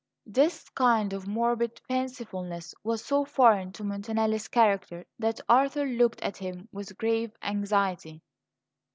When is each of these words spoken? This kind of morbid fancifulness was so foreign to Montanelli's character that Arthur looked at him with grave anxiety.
This 0.25 0.67
kind 0.69 1.13
of 1.13 1.27
morbid 1.27 1.79
fancifulness 1.87 2.73
was 2.83 3.05
so 3.05 3.23
foreign 3.23 3.71
to 3.73 3.83
Montanelli's 3.83 4.47
character 4.47 5.05
that 5.19 5.41
Arthur 5.47 5.85
looked 5.85 6.21
at 6.21 6.37
him 6.37 6.67
with 6.71 6.97
grave 6.97 7.33
anxiety. 7.43 8.23